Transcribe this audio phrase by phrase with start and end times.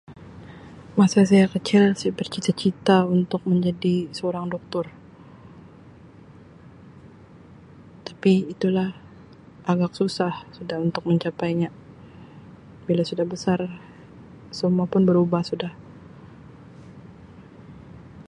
[0.99, 4.85] Masa saya kecil saya bercita-cita untuk menjadi seorang doktor
[8.09, 8.89] tapi itulah
[9.71, 11.69] agak susah sudah untuk mencapainya,
[12.89, 13.59] bila sudah besar
[14.59, 15.73] semua pun berubah sudah.